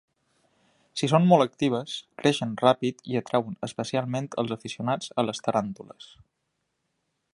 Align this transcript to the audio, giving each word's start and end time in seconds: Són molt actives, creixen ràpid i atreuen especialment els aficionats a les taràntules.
Són 1.01 1.27
molt 1.31 1.43
actives, 1.45 1.93
creixen 2.23 2.55
ràpid 2.63 3.05
i 3.13 3.19
atreuen 3.21 3.59
especialment 3.69 4.31
els 4.45 4.55
aficionats 4.57 5.13
a 5.21 5.27
les 5.29 5.45
taràntules. 5.49 6.09